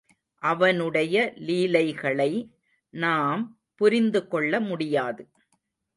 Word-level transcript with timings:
அவனுடைய 0.43 1.33
லீலைகளை 1.35 2.31
நாம் 2.93 3.43
புரிந்து 3.75 4.27
கொள்ள 4.27 4.59
முடியாது. 4.59 5.23